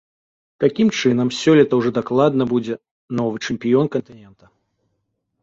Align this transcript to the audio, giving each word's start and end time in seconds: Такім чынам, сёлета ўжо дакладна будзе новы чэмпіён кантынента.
Такім 0.63 0.87
чынам, 0.99 1.27
сёлета 1.41 1.73
ўжо 1.81 1.89
дакладна 1.99 2.43
будзе 2.55 2.75
новы 3.21 3.35
чэмпіён 3.45 3.87
кантынента. 3.99 4.45